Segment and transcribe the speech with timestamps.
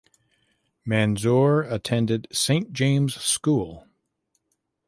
[0.83, 3.85] Manzoor attended St James School.